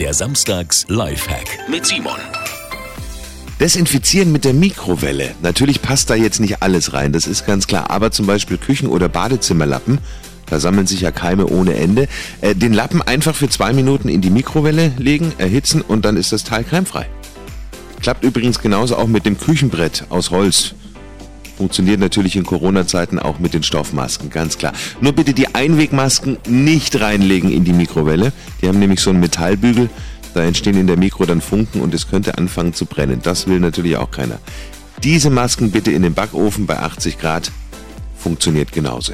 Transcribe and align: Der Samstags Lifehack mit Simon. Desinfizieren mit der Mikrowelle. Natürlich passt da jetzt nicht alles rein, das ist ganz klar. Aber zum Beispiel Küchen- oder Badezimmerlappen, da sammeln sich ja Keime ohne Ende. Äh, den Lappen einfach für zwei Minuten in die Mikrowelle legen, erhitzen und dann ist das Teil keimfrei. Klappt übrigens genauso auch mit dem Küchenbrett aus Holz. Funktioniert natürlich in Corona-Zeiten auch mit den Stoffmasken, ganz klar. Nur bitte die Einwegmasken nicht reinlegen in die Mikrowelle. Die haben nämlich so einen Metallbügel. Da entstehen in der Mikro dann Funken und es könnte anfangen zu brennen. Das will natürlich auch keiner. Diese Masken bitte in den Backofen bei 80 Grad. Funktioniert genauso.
Der 0.00 0.12
Samstags 0.12 0.86
Lifehack 0.88 1.46
mit 1.70 1.86
Simon. 1.86 2.18
Desinfizieren 3.60 4.32
mit 4.32 4.44
der 4.44 4.52
Mikrowelle. 4.52 5.36
Natürlich 5.40 5.82
passt 5.82 6.10
da 6.10 6.16
jetzt 6.16 6.40
nicht 6.40 6.62
alles 6.62 6.92
rein, 6.92 7.12
das 7.12 7.28
ist 7.28 7.46
ganz 7.46 7.68
klar. 7.68 7.90
Aber 7.90 8.10
zum 8.10 8.26
Beispiel 8.26 8.58
Küchen- 8.58 8.88
oder 8.88 9.08
Badezimmerlappen, 9.08 9.98
da 10.46 10.58
sammeln 10.58 10.88
sich 10.88 11.02
ja 11.02 11.12
Keime 11.12 11.46
ohne 11.46 11.74
Ende. 11.74 12.08
Äh, 12.40 12.56
den 12.56 12.72
Lappen 12.72 13.02
einfach 13.02 13.36
für 13.36 13.48
zwei 13.48 13.72
Minuten 13.72 14.08
in 14.08 14.20
die 14.20 14.30
Mikrowelle 14.30 14.92
legen, 14.98 15.32
erhitzen 15.38 15.80
und 15.80 16.04
dann 16.04 16.16
ist 16.16 16.32
das 16.32 16.42
Teil 16.42 16.64
keimfrei. 16.64 17.06
Klappt 18.00 18.24
übrigens 18.24 18.60
genauso 18.60 18.96
auch 18.96 19.06
mit 19.06 19.24
dem 19.24 19.38
Küchenbrett 19.38 20.06
aus 20.08 20.30
Holz. 20.30 20.74
Funktioniert 21.56 22.00
natürlich 22.00 22.34
in 22.36 22.44
Corona-Zeiten 22.44 23.18
auch 23.18 23.38
mit 23.38 23.54
den 23.54 23.62
Stoffmasken, 23.62 24.30
ganz 24.30 24.58
klar. 24.58 24.72
Nur 25.00 25.12
bitte 25.12 25.34
die 25.34 25.54
Einwegmasken 25.54 26.38
nicht 26.48 27.00
reinlegen 27.00 27.52
in 27.52 27.64
die 27.64 27.72
Mikrowelle. 27.72 28.32
Die 28.60 28.68
haben 28.68 28.80
nämlich 28.80 29.00
so 29.00 29.10
einen 29.10 29.20
Metallbügel. 29.20 29.88
Da 30.34 30.42
entstehen 30.42 30.76
in 30.76 30.88
der 30.88 30.96
Mikro 30.96 31.26
dann 31.26 31.40
Funken 31.40 31.80
und 31.80 31.94
es 31.94 32.08
könnte 32.08 32.38
anfangen 32.38 32.74
zu 32.74 32.86
brennen. 32.86 33.20
Das 33.22 33.46
will 33.46 33.60
natürlich 33.60 33.96
auch 33.96 34.10
keiner. 34.10 34.40
Diese 35.04 35.30
Masken 35.30 35.70
bitte 35.70 35.92
in 35.92 36.02
den 36.02 36.14
Backofen 36.14 36.66
bei 36.66 36.78
80 36.78 37.18
Grad. 37.18 37.52
Funktioniert 38.16 38.72
genauso. 38.72 39.12